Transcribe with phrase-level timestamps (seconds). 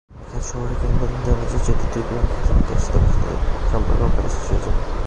[0.11, 4.45] এখানের শহুরে কিংবদন্তি অনুযায়ী, যদি দুই প্রেমিক একটি নৌকায় একসাথে বসে, তাদের সম্পর্ক অকালে শেষ
[4.49, 4.79] হয়ে যাবে।